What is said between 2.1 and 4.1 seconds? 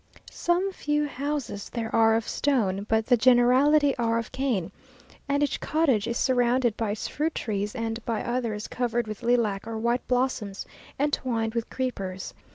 of stone, but the generality